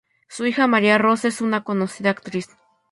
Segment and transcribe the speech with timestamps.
[0.27, 2.47] Su hija María Rosa es una conocida actriz.